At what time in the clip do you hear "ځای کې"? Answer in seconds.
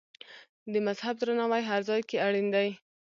1.89-2.17